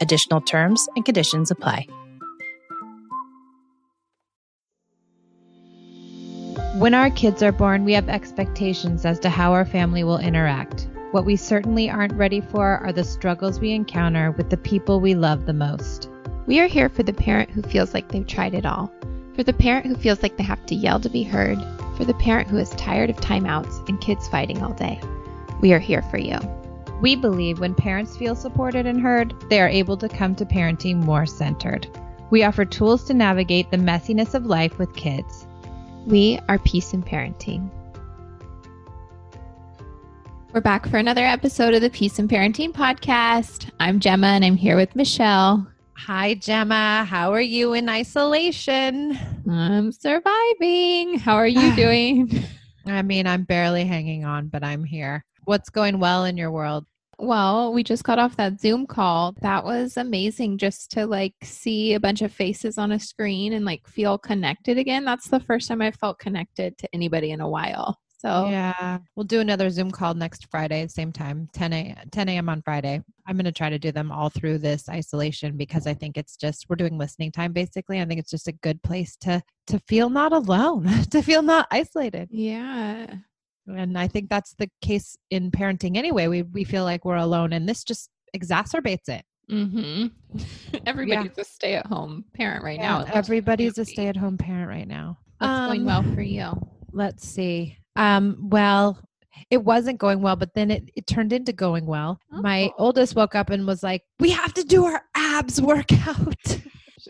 [0.00, 1.86] Additional terms and conditions apply.
[6.78, 10.88] When our kids are born, we have expectations as to how our family will interact.
[11.10, 15.14] What we certainly aren't ready for are the struggles we encounter with the people we
[15.14, 16.08] love the most.
[16.46, 18.90] We are here for the parent who feels like they've tried it all,
[19.34, 21.58] for the parent who feels like they have to yell to be heard,
[21.96, 24.98] for the parent who is tired of timeouts and kids fighting all day.
[25.60, 26.38] We are here for you.
[27.00, 30.96] We believe when parents feel supported and heard, they are able to come to parenting
[30.96, 31.88] more centered.
[32.28, 35.46] We offer tools to navigate the messiness of life with kids.
[36.06, 37.70] We are Peace and Parenting.
[40.52, 43.70] We're back for another episode of the Peace and Parenting podcast.
[43.80, 45.66] I'm Gemma and I'm here with Michelle.
[45.94, 47.06] Hi, Gemma.
[47.08, 49.18] How are you in isolation?
[49.50, 51.18] I'm surviving.
[51.18, 52.44] How are you doing?
[52.84, 55.24] I mean, I'm barely hanging on, but I'm here.
[55.44, 56.84] What's going well in your world?
[57.20, 59.34] Well, we just got off that Zoom call.
[59.42, 63.64] That was amazing just to like see a bunch of faces on a screen and
[63.64, 65.04] like feel connected again.
[65.04, 67.98] That's the first time I felt connected to anybody in a while.
[68.20, 72.50] So, yeah, we'll do another Zoom call next Friday, same time, 10 a, 10 a.m.
[72.50, 73.00] on Friday.
[73.26, 76.36] I'm going to try to do them all through this isolation because I think it's
[76.36, 77.98] just we're doing listening time basically.
[77.98, 81.66] I think it's just a good place to to feel not alone, to feel not
[81.70, 82.28] isolated.
[82.30, 83.06] Yeah.
[83.76, 86.26] And I think that's the case in parenting anyway.
[86.26, 89.24] We we feel like we're alone and this just exacerbates it.
[89.50, 90.06] Mm-hmm.
[90.86, 91.42] Everybody's yeah.
[91.42, 93.06] a stay-at-home parent right yeah, now.
[93.12, 95.18] Everybody's a stay-at-home parent right now.
[95.38, 96.52] What's um, going well for you?
[96.92, 97.76] Let's see.
[97.96, 98.98] Um, well,
[99.50, 102.20] it wasn't going well, but then it, it turned into going well.
[102.32, 102.42] Oh.
[102.42, 106.49] My oldest woke up and was like, We have to do our abs workout.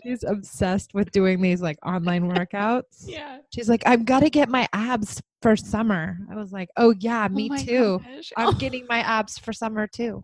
[0.03, 2.83] She's obsessed with doing these like online workouts.
[3.05, 3.39] yeah.
[3.53, 6.17] She's like, I've got to get my abs for summer.
[6.31, 8.01] I was like, Oh yeah, oh me oh too.
[8.05, 8.31] Gosh.
[8.37, 10.23] I'm getting my abs for summer too.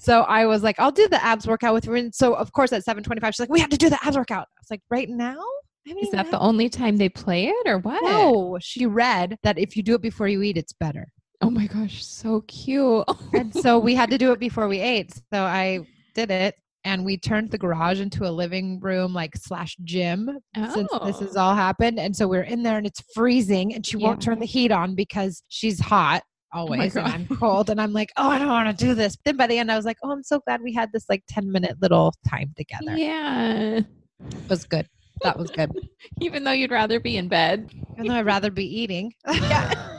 [0.00, 1.94] so I was like, I'll do the abs workout with you.
[1.94, 4.46] And so of course at 725, she's like, We have to do the abs workout.
[4.48, 5.42] I was like, right now?
[5.88, 8.02] I mean, Is that the only time they play it or what?
[8.02, 11.08] No, she read that if you do it before you eat, it's better.
[11.40, 13.04] Oh my gosh, so cute.
[13.32, 15.12] and so we had to do it before we ate.
[15.32, 19.76] So I did it and we turned the garage into a living room like slash
[19.84, 20.74] gym oh.
[20.74, 21.40] since this has oh.
[21.40, 24.06] all happened and so we're in there and it's freezing and she yeah.
[24.06, 26.22] won't turn the heat on because she's hot
[26.54, 28.94] oh always oh and i'm cold and i'm like oh i don't want to do
[28.94, 29.16] this.
[29.24, 31.22] Then by the end i was like oh i'm so glad we had this like
[31.28, 32.96] 10 minute little time together.
[32.96, 33.80] Yeah.
[33.80, 34.88] It was good.
[35.22, 35.70] That was good.
[36.20, 37.70] Even though you'd rather be in bed.
[37.94, 39.12] Even though i'd rather be eating.
[39.26, 39.94] Yeah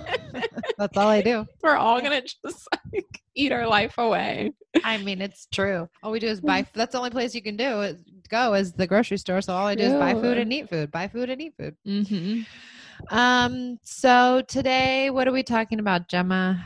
[0.77, 1.45] that's all I do.
[1.63, 4.53] We're all gonna just like eat our life away.
[4.83, 5.87] I mean, it's true.
[6.03, 6.65] All we do is buy.
[6.73, 9.41] That's the only place you can do is go is the grocery store.
[9.41, 10.91] So all I do is buy food and eat food.
[10.91, 11.75] Buy food and eat food.
[11.87, 13.15] Mm-hmm.
[13.15, 13.77] Um.
[13.83, 16.65] So today, what are we talking about, Gemma?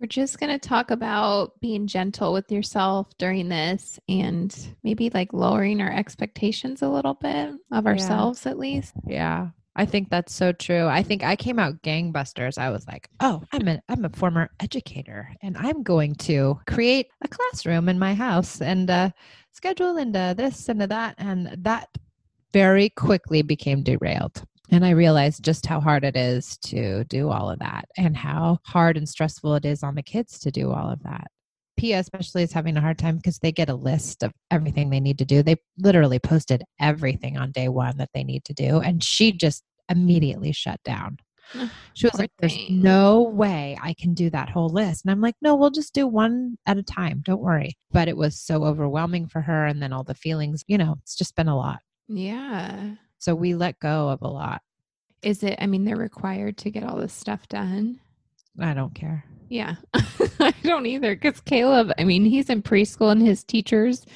[0.00, 5.32] We're just going to talk about being gentle with yourself during this and maybe like
[5.32, 8.50] lowering our expectations a little bit of ourselves, yeah.
[8.50, 8.92] at least.
[9.06, 9.48] Yeah.
[9.76, 10.86] I think that's so true.
[10.86, 12.58] I think I came out gangbusters.
[12.58, 17.08] I was like, "Oh, I'm a I'm a former educator, and I'm going to create
[17.22, 19.10] a classroom in my house and uh,
[19.52, 21.88] schedule and uh, this and that." And that
[22.52, 24.44] very quickly became derailed.
[24.70, 28.58] And I realized just how hard it is to do all of that, and how
[28.64, 31.30] hard and stressful it is on the kids to do all of that.
[31.76, 35.00] Pia especially is having a hard time because they get a list of everything they
[35.00, 35.42] need to do.
[35.42, 39.62] They literally posted everything on day one that they need to do, and she just
[39.88, 41.18] immediately shut down.
[41.94, 42.82] She was like, There's thing.
[42.82, 45.04] no way I can do that whole list.
[45.04, 47.22] And I'm like, No, we'll just do one at a time.
[47.24, 47.76] Don't worry.
[47.92, 49.66] But it was so overwhelming for her.
[49.66, 51.80] And then all the feelings, you know, it's just been a lot.
[52.08, 52.94] Yeah.
[53.18, 54.62] So we let go of a lot.
[55.22, 58.00] Is it, I mean, they're required to get all this stuff done?
[58.60, 59.24] I don't care.
[59.48, 59.76] Yeah,
[60.40, 61.14] I don't either.
[61.14, 64.06] Because Caleb, I mean, he's in preschool and his teachers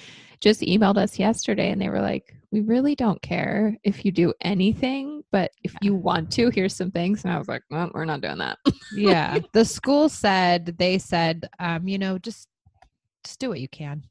[0.40, 4.32] just emailed us yesterday and they were like, we really don't care if you do
[4.40, 7.24] anything, but if you want to, here's some things.
[7.24, 8.58] And I was like, well, we're not doing that.
[8.94, 9.38] yeah.
[9.52, 12.48] The school said, they said, um, you know, just,
[13.24, 14.04] just do what you can.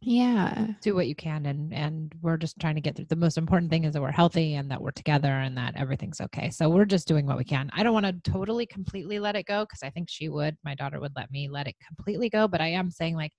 [0.00, 0.68] Yeah.
[0.80, 1.46] Do what you can.
[1.46, 3.06] And, and we're just trying to get through.
[3.06, 6.20] The most important thing is that we're healthy and that we're together and that everything's
[6.20, 6.50] okay.
[6.50, 7.68] So we're just doing what we can.
[7.72, 10.56] I don't want to totally completely let it go because I think she would.
[10.64, 12.46] My daughter would let me let it completely go.
[12.46, 13.32] But I am saying, like,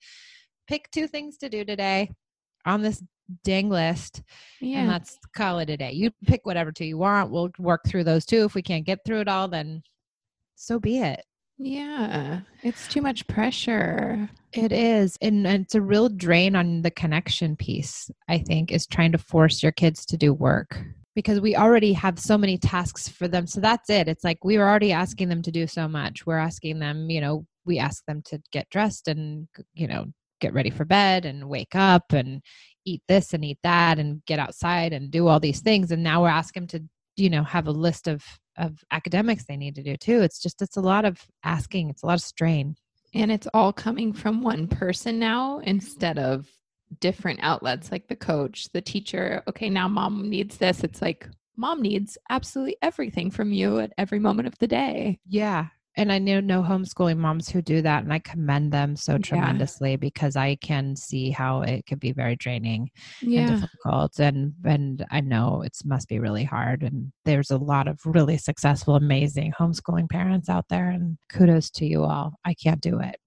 [0.68, 2.12] pick two things to do today
[2.66, 3.02] on this
[3.44, 4.22] dang list
[4.60, 4.80] Yeah.
[4.80, 5.92] and let's call it a day.
[5.94, 7.32] You pick whatever two you want.
[7.32, 8.44] We'll work through those two.
[8.44, 9.82] If we can't get through it all, then
[10.56, 11.24] so be it.
[11.60, 12.40] Yeah.
[12.64, 14.30] It's too much pressure.
[14.54, 15.18] It is.
[15.22, 19.62] And, it's a real drain on the connection piece, I think, is trying to force
[19.62, 20.80] your kids to do work
[21.16, 23.46] because we already have so many tasks for them.
[23.46, 24.08] So that's it.
[24.08, 26.26] It's like we were already asking them to do so much.
[26.26, 30.06] We're asking them, you know, we ask them to get dressed and, you know,
[30.40, 32.42] get ready for bed and wake up and
[32.86, 35.92] eat this and eat that and get outside and do all these things.
[35.92, 38.24] And now we're asking them to, you know, have a list of
[38.60, 40.22] of academics they need to do too.
[40.22, 41.90] It's just it's a lot of asking.
[41.90, 42.76] It's a lot of strain.
[43.14, 46.48] And it's all coming from one person now instead of
[47.00, 49.44] different outlets like the coach, the teacher.
[49.48, 50.84] Okay, now mom needs this.
[50.84, 55.20] It's like mom needs absolutely everything from you at every moment of the day.
[55.28, 55.68] Yeah.
[56.00, 59.18] And I know no homeschooling moms who do that, and I commend them so Yeah.
[59.18, 62.90] tremendously because I can see how it could be very draining
[63.22, 64.18] and difficult.
[64.18, 66.84] And and I know it must be really hard.
[66.84, 70.90] And there's a lot of really successful, amazing homeschooling parents out there.
[70.90, 72.36] And kudos to you all.
[72.46, 73.18] I can't do it.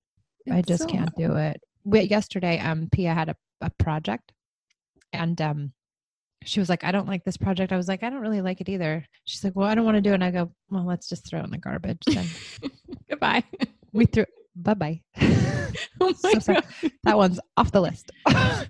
[0.51, 1.61] I just so can't do it.
[1.85, 4.33] We, yesterday, um, Pia had a, a project,
[5.13, 5.73] and um,
[6.45, 8.61] she was like, "I don't like this project." I was like, "I don't really like
[8.61, 10.85] it either." She's like, "Well, I don't want to do it." And I go, "Well,
[10.87, 12.27] let's just throw it in the garbage." Then
[13.11, 13.45] Goodbye.
[13.93, 14.27] we threw.
[14.57, 15.01] Bye bye.
[16.01, 16.53] oh So.
[16.55, 16.65] God.
[17.05, 18.11] that one's off the list.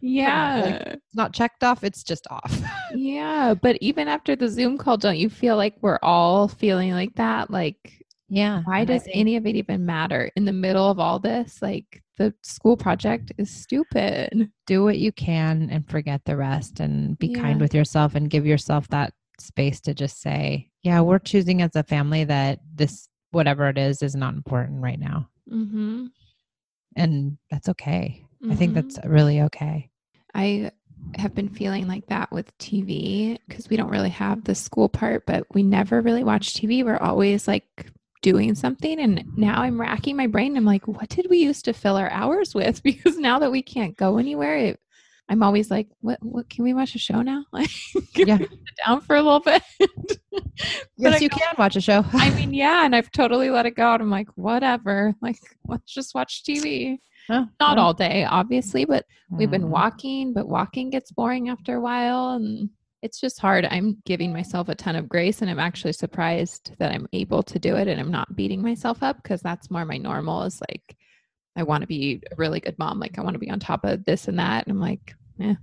[0.01, 0.77] Yeah.
[0.87, 1.83] it's not checked off.
[1.85, 2.61] It's just off.
[2.95, 3.55] Yeah.
[3.55, 7.51] But even after the Zoom call, don't you feel like we're all feeling like that?
[7.51, 8.63] Like, Yeah.
[8.65, 11.61] why does any of it even matter in the middle of all this?
[11.61, 14.51] Like, the school project is stupid.
[14.67, 18.47] do what you can and forget the rest and be kind with yourself and give
[18.47, 23.69] yourself that space to just say, yeah, we're choosing as a family that this, whatever
[23.69, 25.29] it is, is not important right now.
[25.51, 26.07] Mm-hmm.
[26.97, 28.25] And that's okay.
[28.51, 28.75] I think Mhm.
[28.75, 29.91] that's really okay.
[30.35, 30.71] I
[31.17, 35.27] have been feeling like that with TV because we don't really have the school part,
[35.27, 36.85] but we never really watch TV.
[36.85, 37.91] We're always like
[38.23, 38.99] doing something.
[39.01, 40.57] And now I'm racking my brain.
[40.57, 42.83] I'm like, what did we used to fill our hours with?
[42.83, 44.81] Because now that we can't go anywhere, it,
[45.29, 47.45] I'm always like, what, what can we watch a show now?
[47.53, 47.71] Like,
[48.17, 48.39] Yeah.
[48.39, 48.49] sit
[48.87, 49.63] down for a little bit?
[50.97, 52.05] Yes, you can watch a show.
[52.13, 52.85] I mean, yeah.
[52.85, 53.93] And I've totally let it go.
[53.95, 55.15] And I'm like, whatever.
[55.21, 56.99] Like, let's just watch TV.
[57.29, 57.87] Oh, Not well.
[57.87, 59.69] all day, obviously, but We've been Mm.
[59.69, 62.69] walking, but walking gets boring after a while and
[63.03, 63.67] it's just hard.
[63.69, 67.59] I'm giving myself a ton of grace and I'm actually surprised that I'm able to
[67.59, 70.97] do it and I'm not beating myself up because that's more my normal is like
[71.57, 72.99] I want to be a really good mom.
[72.99, 74.67] Like I want to be on top of this and that.
[74.67, 75.55] And I'm like, eh.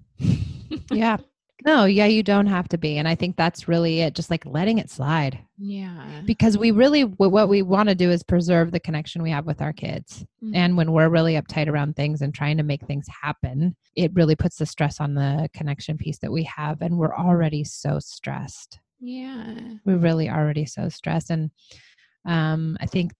[0.91, 1.17] yeah.
[1.65, 2.97] No, yeah, you don't have to be.
[2.97, 5.39] And I think that's really it, just like letting it slide.
[5.57, 6.21] yeah.
[6.25, 9.61] Because we really, what we want to do is preserve the connection we have with
[9.61, 10.25] our kids.
[10.43, 10.51] Mhm.
[10.55, 14.35] And when we're really uptight around things and trying to make things happen, it really
[14.37, 16.81] puts the stress on the connection piece that we have.
[16.81, 18.79] And we're already so stressed.
[19.01, 19.55] yeah.
[19.85, 21.29] We're really already so stressed.
[21.29, 21.51] And
[22.25, 23.11] um, I think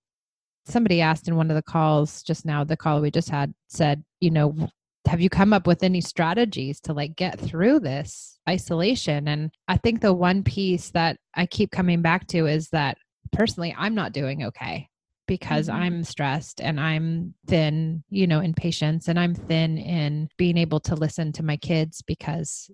[0.66, 4.04] somebody asked in one of the calls just now, the call we just had said,
[4.20, 4.70] you know,
[5.10, 9.28] have you come up with any strategies to like get through this isolation?
[9.28, 12.98] And I think the one piece that I keep coming back to is that
[13.32, 14.88] personally, I'm not doing okay
[15.28, 15.74] because Mhm.
[15.74, 20.80] I'm stressed and I'm thin, you know, in patience and I'm thin in being able
[20.82, 22.70] to listen to my kids because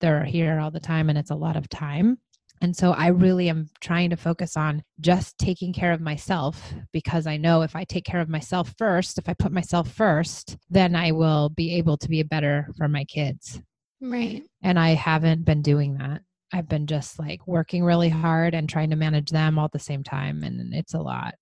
[0.00, 2.18] they're here all the time and it's a lot of time.
[2.62, 7.26] And so I really am trying to focus on just taking care of myself because
[7.26, 10.94] I know if I take care of myself first, if I put myself first, then
[10.94, 13.60] I will be able to be better for my kids.
[14.00, 14.44] Right.
[14.62, 16.20] And I haven't been doing that.
[16.52, 19.80] I've been just like working really hard and trying to manage them all at the
[19.80, 20.44] same time.
[20.44, 21.34] And it's a lot.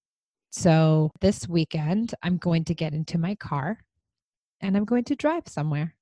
[0.52, 3.78] So this weekend, I'm going to get into my car
[4.62, 5.94] and I'm going to drive somewhere.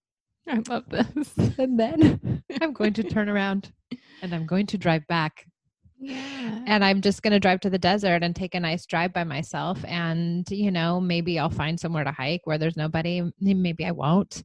[0.51, 1.35] I love this.
[1.59, 3.73] And then I'm going to turn around
[4.23, 5.47] and I'm going to drive back
[5.99, 6.63] Yeah.
[6.67, 9.25] and I'm just going to drive to the desert and take a nice drive by
[9.25, 9.79] myself.
[9.85, 13.23] And, you know, maybe I'll find somewhere to hike where there's nobody.
[13.41, 14.43] Maybe I won't.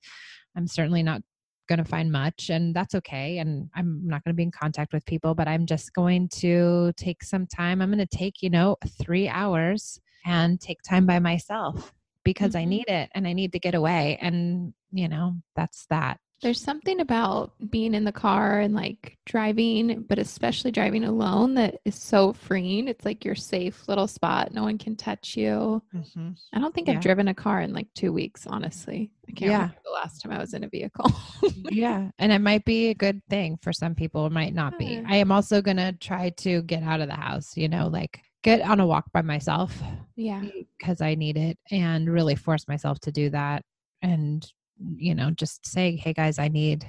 [0.56, 1.22] I'm certainly not
[1.70, 3.38] going to find much, and that's okay.
[3.38, 6.92] And I'm not going to be in contact with people, but I'm just going to
[6.98, 7.82] take some time.
[7.82, 12.64] I'm going to take, you know, three hours and take time by myself because I
[12.64, 12.68] Mhm.
[12.70, 14.18] need it and I need to get away.
[14.22, 16.20] And, you know, that's that.
[16.42, 21.78] There's something about being in the car and like driving, but especially driving alone that
[21.86, 22.90] is so freeing.
[22.90, 24.54] It's like your safe little spot.
[24.54, 25.82] No one can touch you.
[25.96, 26.32] Mm-hmm.
[26.54, 26.96] I don't think Yeah.
[26.96, 29.10] I've driven a car in like two weeks, honestly.
[29.30, 29.56] I can't Yeah.
[29.60, 31.10] remember the last time I was in a vehicle.
[31.72, 35.02] yeah and it might be a good thing for some people it might not be
[35.08, 38.20] i am also going to try to get out of the house you know like
[38.44, 39.82] get on a walk by myself
[40.16, 40.44] yeah.
[40.78, 43.64] because i need it and really force myself to do that
[44.02, 44.52] and
[44.96, 46.86] you know just say hey guys i need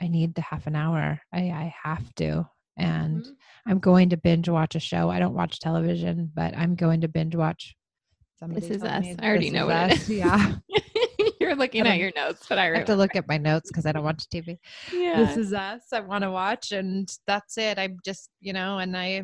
[0.00, 2.44] i need the half an hour i i have to
[2.76, 3.30] and Mhm.
[3.66, 7.08] i'm going to binge watch a show i don't watch television but i'm going to
[7.08, 7.74] binge watch
[8.38, 9.06] Somebody this Is Us.
[9.18, 10.10] I already know what it is.
[10.10, 10.56] yeah
[11.40, 13.86] You're looking at your notes, but I, i have to look at my notes because
[13.86, 14.58] i don't watch tv
[14.92, 15.24] Yeah.
[15.24, 18.94] this is us i want to watch and that's it i'm just you know and
[18.96, 19.22] i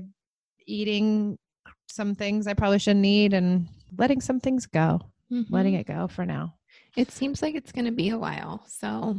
[0.66, 1.36] eating
[1.88, 5.00] some things i probably shouldn't eat and letting some things go
[5.50, 5.80] letting Mhm.
[5.80, 6.54] it go for now
[6.96, 8.64] It seems like it's going to be a while.
[8.68, 9.16] So,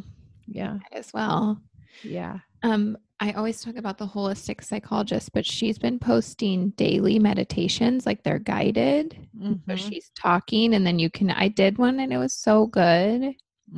[0.48, 1.60] yeah as well.
[2.03, 8.05] yeah Um, I always talk about the holistic psychologist, but she's been posting daily meditations,
[8.05, 9.27] like they're guided.
[9.41, 11.31] So Mhm, she's talking, and then you can.
[11.31, 13.33] I did one, and it was so good.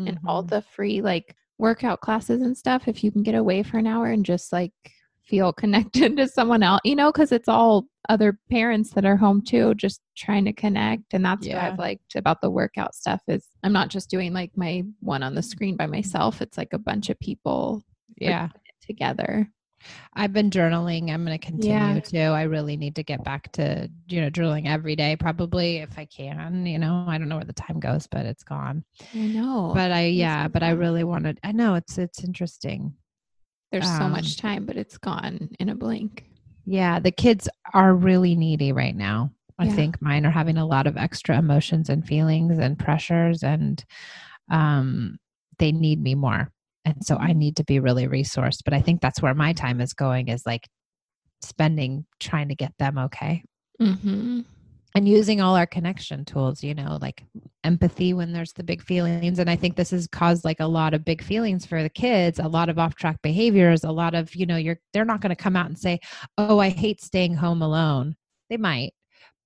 [0.07, 0.49] And all mhm.
[0.49, 2.87] the free like workout classes and stuff.
[2.87, 4.73] If you can get away for an hour and just like
[5.27, 9.41] feel connected to someone else, you know, because it's all other parents that are home
[9.41, 11.13] too, just trying to connect.
[11.13, 14.51] And that's what I've liked about the workout stuff is I'm not just doing like
[14.55, 16.41] my one on the screen by myself.
[16.41, 17.81] It's like a bunch of people
[18.17, 18.49] yeah
[18.81, 19.49] together.
[20.15, 21.99] i've been journaling i'm going to continue Yeah.
[21.99, 25.97] to i really need to get back to you know journaling every day probably if
[25.99, 29.17] i can you know i don't know where the time goes but it's gone I
[29.27, 29.71] know.
[29.75, 32.93] but i yeah but i really wanted i know it's it's interesting
[33.71, 36.25] there's so um, much time, but it's gone in a blink.
[36.65, 39.31] Yeah, the kids are really needy right now.
[39.59, 39.75] I Yeah.
[39.75, 43.83] think mine are having a lot of extra emotions and feelings and pressures and
[44.51, 45.17] um
[45.57, 46.51] they need me more.
[46.83, 49.79] And so I need to be really resourced, but I think that's where my time
[49.79, 50.67] is going is like
[51.41, 53.43] spending trying to get them okay.
[53.81, 54.41] Mm-hmm.
[54.95, 57.23] And using all our connection tools, you know, like
[57.65, 59.39] empathy when there's the big feelings.
[59.39, 62.39] And I think this has caused like a lot of big feelings for the kids,
[62.39, 65.35] a lot of off track behaviors, a lot of, you know, you're, they're not going
[65.35, 65.99] to come out and say,
[66.37, 68.15] oh, I hate staying home alone.
[68.49, 68.93] They might,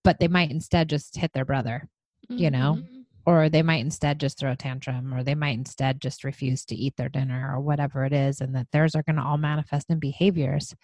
[0.04, 1.90] but they might instead just hit their brother,
[2.30, 2.78] You know?
[2.80, 3.06] Mhm.
[3.26, 6.76] or they might instead just throw a tantrum, or they might instead just refuse to
[6.76, 8.42] eat their dinner or whatever it is.
[8.42, 10.76] And that theirs are going to all manifest in behaviors.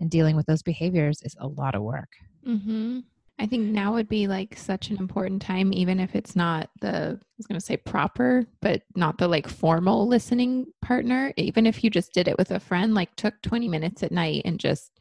[0.00, 2.10] And dealing with those behaviors is a lot of work.
[2.44, 3.00] hmm
[3.38, 7.18] I think now would be like such an important time, even if it's not the,
[7.18, 11.32] I was going to say proper, but not the like formal listening partner.
[11.36, 14.42] Even if you just did it with a friend, like took 20 minutes at night
[14.44, 14.92] and just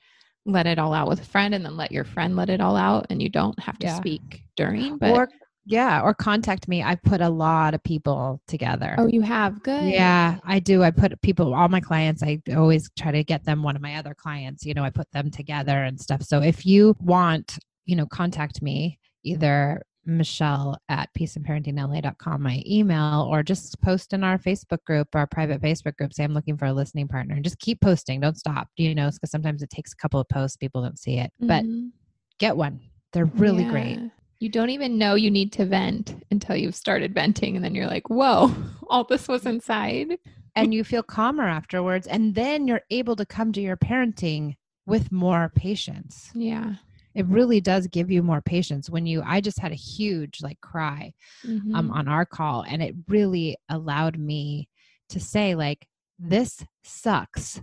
[0.45, 2.75] let it all out with a friend and then let your friend let it all
[2.75, 3.95] out and you don't have to Yeah.
[3.97, 4.97] speak during.
[4.97, 5.29] But or
[5.65, 6.83] yeah, or contact me.
[6.83, 8.95] I put a lot of people together.
[8.97, 9.93] oh, you have good.
[9.93, 10.83] Yeah, I do.
[10.83, 13.95] I put people, all my clients, I always try to get them one of my
[13.95, 16.23] other clients, you know, I put them together and stuff.
[16.23, 23.41] So if you want, you know, contact me either Michelle at peaceandparentingla.com, my email, or
[23.41, 26.73] just post in our Facebook group, our private Facebook group, say I'm looking for a
[26.73, 27.35] listening partner.
[27.35, 28.19] And Just keep posting.
[28.19, 31.19] Don't stop, you know, because sometimes it takes a couple of posts, people don't see
[31.19, 31.31] it.
[31.39, 31.91] But Mhm.
[32.39, 32.81] get one.
[33.13, 33.99] They're really great.
[34.39, 37.87] You don't even know you need to vent until you've started venting, and then you're
[37.87, 38.51] like, "Whoa,
[38.89, 40.17] all this was inside."
[40.55, 44.53] and you feel calmer afterwards and then you're able to come to your parenting
[44.85, 46.75] with more patience Yeah.
[47.15, 50.59] It really does give you more patience when you i just had a huge like
[50.61, 51.13] cry
[51.45, 51.91] um, Mhm.
[51.93, 54.67] on our call and it really allowed me
[55.09, 55.87] to say like
[56.19, 57.61] this sucks.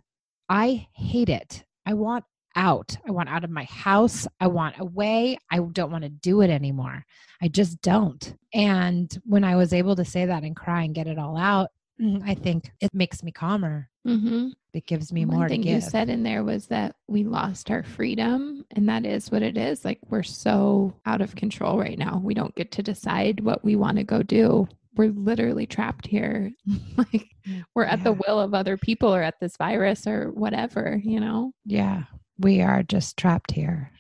[0.49, 1.65] I hate it.
[1.87, 2.25] I want
[2.57, 2.97] out.
[3.07, 4.27] I want out of my house.
[4.41, 5.39] I want away.
[5.51, 7.05] I don't want to do it anymore.
[7.41, 8.35] I just don't.
[8.53, 11.71] And when i was able to say that and cry and get it all out
[12.01, 13.89] mm, i think it makes me calmer.
[14.07, 14.53] Mhm.
[14.73, 17.25] It gives me One more to thing give you said in there was that we
[17.25, 19.85] lost our freedom, and that is what it is.
[19.85, 22.21] Like we're so out of control right now.
[22.23, 24.69] We don't get to decide what we want to go do.
[24.97, 26.53] We're literally trapped here.
[26.97, 31.01] like mm, we're at the will of other people or at this virus or whatever,
[31.03, 31.53] you know?
[31.65, 32.05] Yeah,
[32.39, 33.93] we are just trapped here.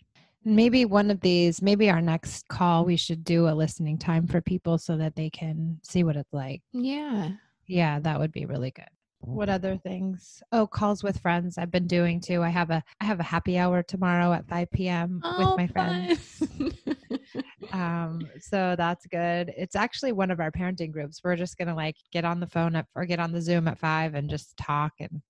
[0.45, 4.41] Maybe one of these, maybe our next call, we should do a listening time for
[4.41, 6.63] people so that they can see what it's like.
[6.73, 7.33] Yeah.
[7.67, 8.89] Yeah, that would be really good.
[9.21, 10.43] What other things?
[10.51, 11.59] Oh, calls with friends.
[11.59, 12.43] I've been doing too.
[12.43, 15.21] I have a I have a happy hour tomorrow at 5 p.m.
[15.23, 16.43] Oh, with my friends.
[17.73, 19.53] Um, so that's good.
[19.57, 21.21] It's actually one of our parenting groups.
[21.23, 23.79] We're just gonna like get on the phone at, or get on the Zoom at
[23.79, 25.21] five and just talk and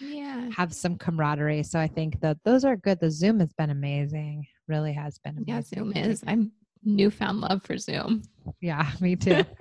[0.00, 0.48] yeah.
[0.50, 1.62] have some camaraderie.
[1.62, 3.00] So I think that those are good.
[3.00, 4.46] The Zoom has been amazing.
[4.68, 5.54] Really has been amazing.
[5.54, 6.22] Yeah, Zoom is.
[6.26, 6.52] I'm
[6.84, 8.22] newfound love for Zoom.
[8.60, 9.44] Yeah, me too.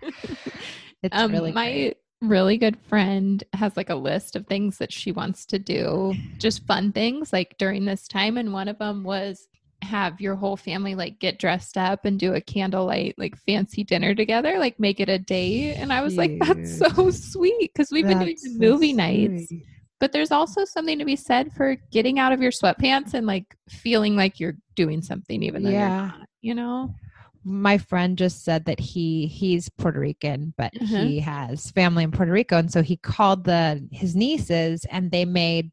[1.04, 1.98] It's um, really my great.
[2.22, 6.66] Really good friend has like a list of things that she wants to do, just
[6.66, 8.38] fun things like during this time.
[8.38, 9.48] And one of them was
[9.84, 14.16] have your whole family like get dressed up and do a candlelight like fancy dinner
[14.16, 18.08] together like make it a date and i was like that's so sweet because we've
[18.08, 19.52] been doing so movie nights
[20.00, 23.56] but there's also something to be said for getting out of your sweatpants and like
[23.70, 25.80] feeling like you're doing something even though Yeah.
[25.80, 26.96] you're not you know
[27.44, 31.12] my friend just said that he he's Puerto Rican, but Uh-huh.
[31.12, 35.26] he has family in Puerto Rico, and so he called the his nieces, and they
[35.26, 35.72] made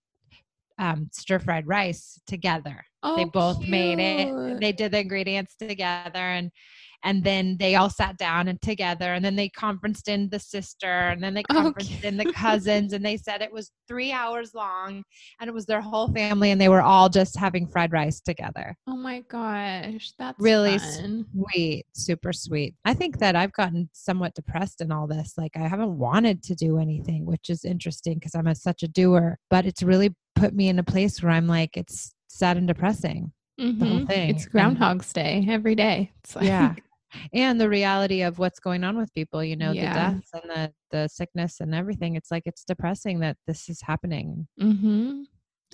[0.79, 2.85] um, stir fried rice together.
[3.17, 4.61] they Oh, both made it.
[4.61, 6.51] They did the ingredients together, and
[7.05, 10.87] and then they all sat down and together, and then they conferenced in the sister,
[11.11, 15.03] and then they conferenced in the cousins, and they said it was three hours long,
[15.41, 18.77] and it was their whole family, and they were all just having fried rice together.
[18.89, 21.27] oh my gosh that's Really fun.
[21.53, 22.75] Sweet, super sweet.
[22.85, 25.35] I think that I've gotten somewhat depressed in all this.
[25.37, 28.89] Like I haven't wanted to do anything, which is interesting because I'm a, such a
[28.89, 29.39] doer.
[29.51, 33.33] But it's really put me in a place where I'm like, it's sad and depressing.
[33.59, 33.69] whole
[34.01, 34.07] Mhm.
[34.09, 34.31] thing.
[34.31, 36.11] it's Groundhog's Day every day.
[36.25, 36.75] It's like, Yeah.
[37.33, 39.89] And the reality of what's going on with people, you know, Yeah.
[39.89, 42.15] the deaths and the the sickness and everything.
[42.15, 44.47] It's like it's depressing that this is happening.
[44.59, 45.23] hmm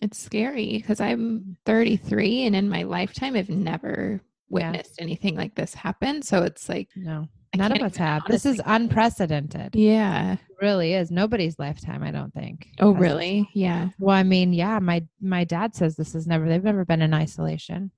[0.02, 4.70] It's scary because I'm 33 and in my lifetime I've never Yeah.
[4.72, 6.22] witnessed anything like this happen.
[6.22, 8.22] So it's like, No, I none of us have.
[8.28, 9.74] This is unprecedented.
[9.76, 10.34] yeah.
[10.34, 11.10] It really is.
[11.10, 12.68] Nobody's lifetime, I don't think.
[12.80, 13.48] Oh, really?
[13.54, 13.88] Yeah.
[13.98, 17.12] Well, I mean, yeah, my my dad says this is never they've never been in
[17.14, 17.90] isolation.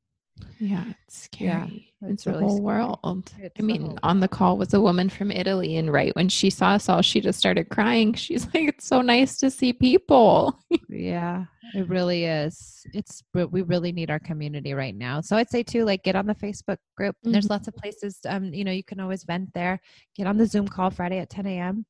[0.58, 0.84] Yeah.
[1.06, 1.92] It's Yeah, scary.
[2.02, 2.64] it's it's the really whole scary.
[2.64, 3.30] world.
[3.38, 6.50] It's I mean, on the call was a woman from Italy, and right when she
[6.50, 8.14] saw us all, she just started crying.
[8.25, 10.58] She's like, "It's so nice to see people."
[10.88, 12.84] Yeah, it really is.
[12.92, 15.20] It's we really need our community right now.
[15.22, 17.16] So I'd say too, like get on the Facebook group.
[17.22, 17.50] There's Mhm.
[17.50, 18.18] lots of places.
[18.28, 19.80] Um, you know, you can always vent there.
[20.14, 21.87] Get on the Zoom call Friday at 10 a.m.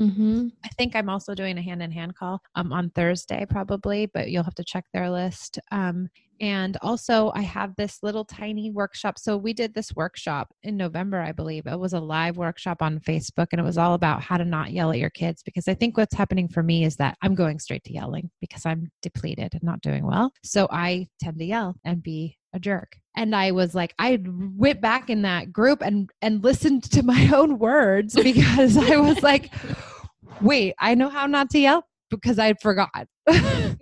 [0.00, 0.48] Mm-hmm.
[0.64, 4.30] I think I'm also doing a hand in hand call um, on Thursday, probably, but
[4.30, 5.58] you'll have to check their list.
[5.70, 6.08] Um,
[6.42, 9.16] and also, I have this little tiny workshop.
[9.16, 11.68] So, we did this workshop in November, I believe.
[11.68, 14.72] It was a live workshop on Facebook, and it was all about how to not
[14.72, 15.44] yell at your kids.
[15.44, 18.66] Because I think what's happening for me is that I'm going straight to yelling because
[18.66, 20.32] I'm depleted and not doing well.
[20.42, 24.78] So, I tend to yell and be a jerk and i was like i went
[24.78, 29.50] back in that group and and listened to my own words because i was like
[30.42, 33.06] wait i know how not to yell because i forgot.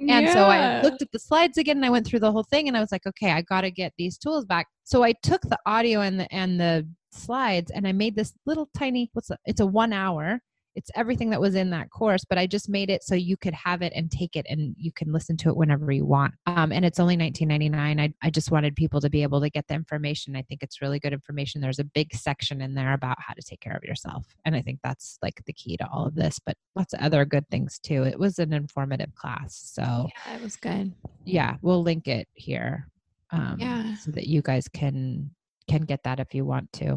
[0.09, 2.69] And so i looked at the slides again and i went through the whole thing
[2.69, 4.67] and i was like okay i got to get these tools back.
[4.85, 8.69] So i took the audio and the and the slides and i made this little
[8.77, 10.41] tiny what's a, it's a one hour
[10.77, 13.55] it's everything that was in that course but i just made it so you could
[13.55, 16.35] have it and take it and you can listen to it whenever you want.
[16.47, 19.67] Um, and it's only 19.99 I, I just wanted people to be able to get
[19.69, 20.37] the information.
[20.37, 21.61] I think it's really good information.
[21.61, 24.63] There's a big section in there about how to take care of yourself and i
[24.63, 27.79] think that's like the key to all of this but lots of other good things
[27.79, 28.05] too.
[28.05, 30.93] It was an informative class so Yeah, it was good.
[31.25, 32.87] yeah we'll link it here
[33.33, 33.95] um, Yeah.
[33.97, 35.31] so that you guys can
[35.69, 36.97] can get that if you want to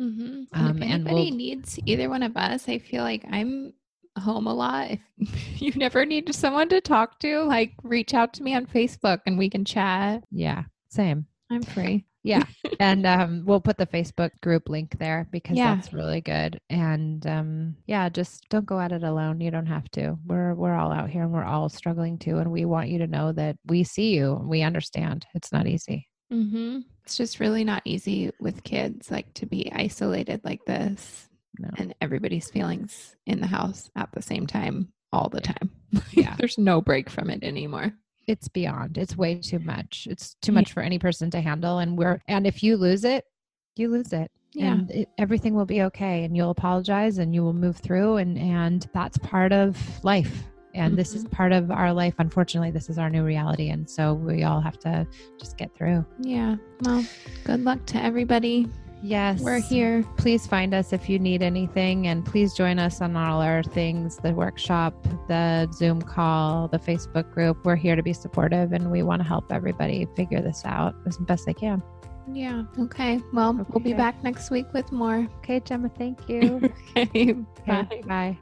[0.00, 0.42] Mm-hmm.
[0.52, 3.72] Um, and anybody we'll- needs either one of us, I feel like I'm
[4.18, 4.90] home a lot.
[5.18, 9.20] If you never need someone to talk to, like reach out to me on Facebook
[9.26, 10.24] and we can chat.
[10.30, 12.04] yeah same I'm free.
[12.22, 12.42] Yeah.
[12.80, 15.74] and um, we'll put the Facebook group link there because Yeah.
[15.74, 16.60] that's really good.
[16.68, 19.40] And um, yeah, just don't go at it alone.
[19.40, 20.18] You don't have to.
[20.26, 22.38] We're we're all out here and we're all struggling too.
[22.38, 25.26] And we want you to know that we see you we understand.
[25.34, 26.08] It's not easy.
[26.32, 26.80] Mm-hmm.
[27.04, 31.68] It's just really not easy with kids, like to be isolated like this No.
[31.76, 35.70] and everybody's feelings in the house at the same time all the time.
[36.12, 36.36] Yeah.
[36.38, 37.92] There's no break from it anymore.
[38.28, 38.96] It's beyond.
[38.96, 40.06] It's way too much.
[40.08, 40.60] It's too Yeah.
[40.60, 41.78] much for any person to handle.
[41.80, 43.24] And we're and if you lose it,
[43.76, 44.30] you lose it.
[44.52, 44.72] Yeah.
[44.72, 48.36] and it, everything will be okay and you'll apologize and you will move through and
[48.38, 50.42] and that's part of life
[50.74, 51.34] and this is mm-hmm.
[51.34, 54.78] part of our life unfortunately this is our new reality and so we all have
[54.78, 55.06] to
[55.38, 56.56] just get through yeah.
[56.82, 57.04] Well,
[57.44, 58.68] good luck to everybody.
[59.02, 60.04] yes We're here.
[60.16, 64.16] please find us if you need anything and please join us on all our things
[64.18, 64.94] the workshop
[65.28, 69.28] the zoom call the facebook group we're here to be supportive and we want to
[69.28, 71.82] help everybody figure this out as best they can
[72.32, 72.62] Yeah.
[72.78, 73.20] Okay.
[73.32, 75.26] Well, we'll be back next week with more.
[75.38, 76.60] okay gemma thank you
[76.96, 77.34] okay.
[77.68, 78.38] Okay, bye